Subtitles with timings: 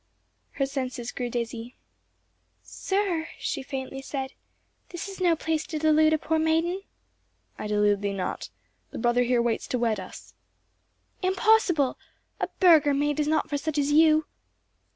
[0.53, 1.75] Her senses grew dizzy.
[2.63, 4.33] "Sir," she faintly said,
[4.89, 6.81] "this is no place to delude a poor maiden."
[7.59, 8.49] "I delude thee not.
[8.89, 10.33] The brother here waits to wed us."
[11.21, 11.99] "Impossible!
[12.39, 14.25] A burgher maid is not for such as you."